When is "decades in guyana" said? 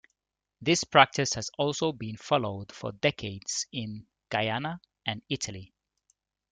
2.91-4.81